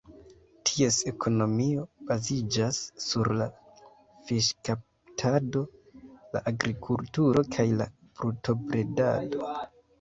[0.67, 3.47] Ties ekonomio baziĝas sur la
[4.31, 5.63] fiŝkaptado,
[6.35, 9.51] la agrikulturo kaj la brutobredado.